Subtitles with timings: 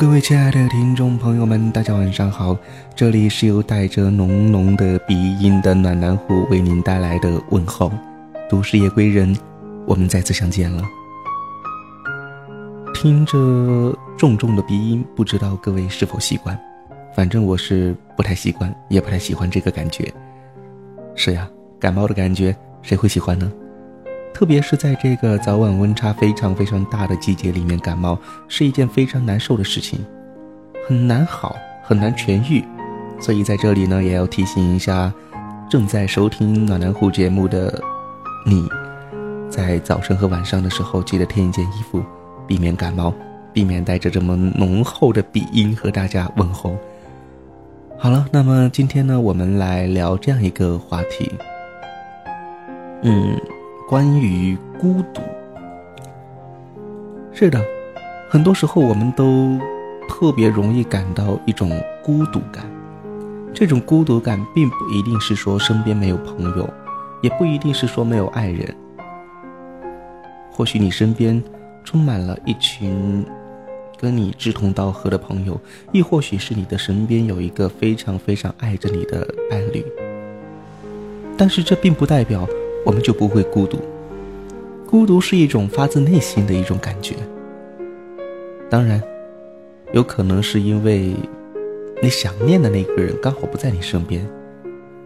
[0.00, 2.56] 各位亲爱的听众朋友们，大家晚上好！
[2.96, 7.92] 这里是由带着浓浓的鼻音的暖男虎为您带来的问候。
[8.48, 9.36] 都市夜归人，
[9.86, 10.82] 我们再次相见了。
[12.94, 16.58] 听着重重的鼻音，不知道各位是否习惯？
[17.14, 20.10] 反正我是不太习惯，也不太喜欢这个感觉。
[21.14, 21.46] 是呀，
[21.78, 23.52] 感冒的感觉，谁会喜欢呢？
[24.32, 28.18] 特别是在这个早晚温差非常非常大的季节里面，感冒
[28.48, 30.04] 是一件非常难受的事情，
[30.88, 32.64] 很难好，很难痊愈。
[33.20, 35.12] 所以在这里呢，也要提醒一下
[35.68, 37.78] 正在收听暖男虎节目的
[38.46, 38.66] 你，
[39.50, 42.02] 在早晨和晚上的时候，记得添一件衣服，
[42.46, 43.12] 避免感冒，
[43.52, 46.74] 避免带着这么浓厚的鼻音和大家问候。
[47.98, 51.30] 好了，那么今天呢，我们来聊这样一个话题，
[53.02, 53.38] 嗯。
[53.90, 55.20] 关于孤独，
[57.32, 57.60] 是的，
[58.28, 59.58] 很多时候我们都
[60.08, 61.68] 特别容易感到一种
[62.00, 62.64] 孤独感。
[63.52, 66.72] 这种孤独感并不一定是说身边没有朋友，
[67.20, 68.72] 也不一定是说没有爱人。
[70.52, 71.42] 或许你身边
[71.82, 73.26] 充满了一群
[73.98, 75.60] 跟你志同道合的朋友，
[75.90, 79.84] 亦或许是你的身边有一个非常非常爱着你的伴侣。
[81.36, 82.46] 但是这并不代表。
[82.84, 83.78] 我们就不会孤独。
[84.86, 87.14] 孤独是一种发自内心的一种感觉。
[88.68, 89.02] 当然，
[89.92, 91.14] 有可能是因为
[92.02, 94.26] 你想念的那个人刚好不在你身边，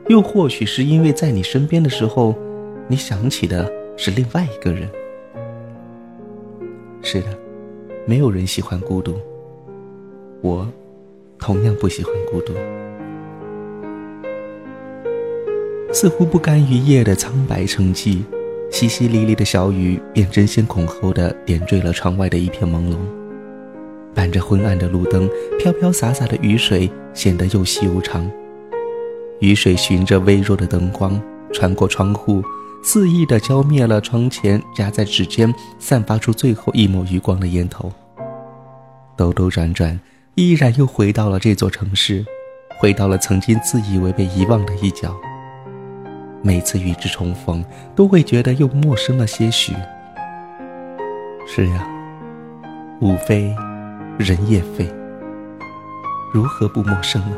[0.08, 2.34] 又或许是因为在你身边的时候，
[2.88, 4.88] 你想起的是另外一个人。
[7.02, 7.28] 是的，
[8.06, 9.14] 没有人喜欢孤独。
[10.40, 10.66] 我
[11.38, 12.54] 同样不喜欢孤独。
[15.94, 18.20] 似乎不甘于夜的苍白沉寂，
[18.68, 22.96] 淅淅沥沥的小雨便争先恐后的点缀了窗外的一片朦胧。
[24.12, 28.28] 伴着昏暗的路灯，飘飘洒洒的雨水显得又细又长。
[29.38, 31.20] 雨水循着微弱的灯光
[31.52, 32.42] 穿过窗户，
[32.82, 37.92] 肆意的浇灭了窗前夹在指尖散发出最后一抹余光的烟头。
[39.16, 40.00] 兜兜转转，
[40.34, 42.26] 依然又回到了这座城市，
[42.80, 45.14] 回到了曾经自以为被遗忘的一角。
[46.46, 47.64] 每次与之重逢，
[47.96, 49.72] 都会觉得又陌生了些许。
[51.46, 51.88] 是呀，
[53.00, 53.50] 物非
[54.18, 54.86] 人也非，
[56.34, 57.36] 如何不陌生呢？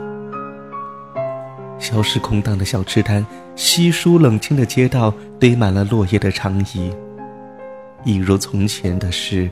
[1.78, 3.24] 消失空荡的小吃摊，
[3.54, 6.90] 稀疏冷清的街道，堆满了落叶的长椅，
[8.02, 9.48] 一如从前的事，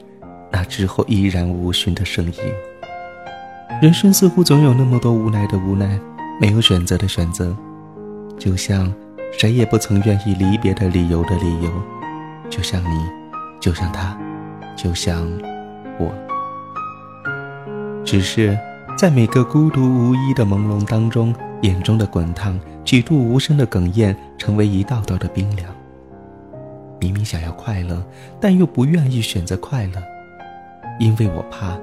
[0.51, 2.35] 那之后依然无寻的声音。
[3.81, 5.97] 人生似乎总有那么多无奈的无奈，
[6.41, 7.57] 没有选择的选择，
[8.37, 8.93] 就像……
[9.37, 11.71] 谁也不曾愿意离别的理由的理由，
[12.49, 13.05] 就像你，
[13.61, 14.17] 就像他，
[14.77, 15.29] 就像
[15.99, 16.13] 我。
[18.05, 18.57] 只是
[18.97, 25.69] 在每个孤独无依的朦胧当中，眼中的滚烫，几度无声的哽咽，成为一道道的冰凉。
[27.01, 28.03] 明明想要快乐，
[28.41, 30.03] 但又不愿意选择快乐，
[31.01, 31.77] 因为我怕，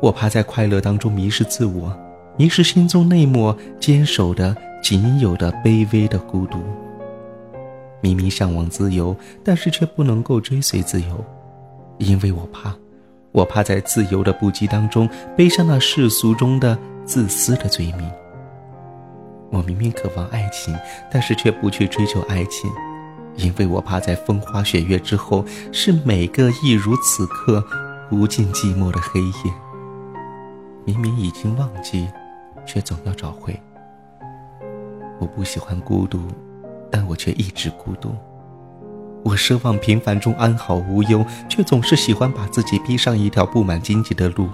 [0.00, 1.94] 我怕在快乐当中迷失自我，
[2.36, 6.58] 迷失心中那抹坚守的、仅有的卑微的孤独。
[8.00, 11.24] 明明向往自由，但是却不能够追随自由，
[11.98, 12.74] 因为我怕，
[13.32, 18.10] 我怕在自由的不羁当中背上那世俗中的自私的罪名。
[19.50, 20.76] 我明明渴望爱情，
[21.10, 22.70] 但是却不去追求爱情，
[23.36, 27.64] 因为我怕在风花雪月之后，是每个一如此刻
[28.10, 29.54] 无尽寂寞的黑夜。
[30.84, 32.08] 明明已经忘记，
[32.66, 33.58] 却总要找回。
[35.18, 36.20] 我不喜欢孤独。
[36.90, 38.14] 但我却一直孤独。
[39.24, 44.48] 我奢望平凡中安好无忧，却总是喜欢把自己逼上一条布满荆棘的路。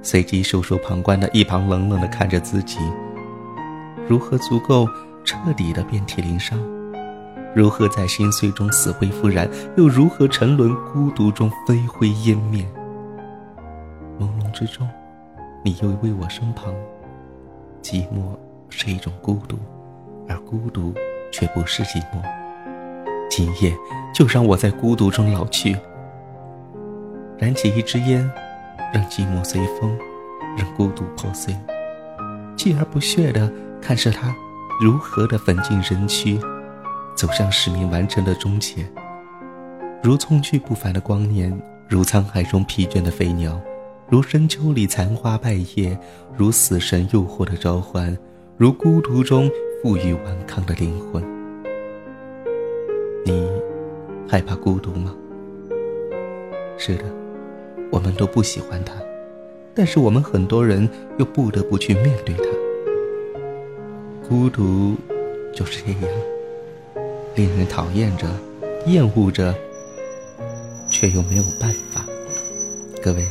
[0.00, 2.78] 随即袖手旁观的一旁冷冷的看着自己，
[4.06, 4.88] 如何足够
[5.24, 6.56] 彻底的遍体鳞伤？
[7.52, 9.48] 如何在心碎中死灰复燃？
[9.76, 12.64] 又如何沉沦孤独中飞灰烟灭？
[14.20, 14.88] 朦胧之中，
[15.64, 16.72] 你又为我身旁。
[17.82, 18.36] 寂寞
[18.68, 19.58] 是一种孤独，
[20.28, 20.94] 而孤独。
[21.30, 22.22] 却不是寂寞。
[23.30, 23.76] 今夜
[24.14, 25.76] 就让我在孤独中老去，
[27.36, 28.28] 燃起一支烟，
[28.92, 29.96] 让寂寞随风，
[30.56, 31.54] 让孤独破碎，
[32.56, 34.34] 锲而不屑地看着它
[34.80, 36.40] 如何的粉进人躯，
[37.14, 38.86] 走向使命完成的终结。
[40.02, 41.56] 如匆去不凡的光年，
[41.88, 43.60] 如沧海中疲倦的飞鸟，
[44.08, 45.96] 如深秋里残花败叶，
[46.36, 48.16] 如死神诱惑的召唤，
[48.56, 49.50] 如孤独中。
[49.80, 51.22] 负隅顽抗的灵魂，
[53.24, 53.48] 你
[54.28, 55.14] 害怕孤独吗？
[56.76, 57.04] 是的，
[57.88, 58.92] 我们都不喜欢它，
[59.76, 60.88] 但是我们很多人
[61.18, 62.44] 又不得不去面对它。
[64.28, 64.96] 孤独
[65.54, 66.12] 就是这样，
[67.36, 68.26] 令人讨厌着，
[68.86, 69.54] 厌恶着，
[70.90, 72.04] 却又没有办法。
[73.00, 73.24] 各位，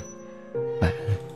[0.79, 1.26] 晚安。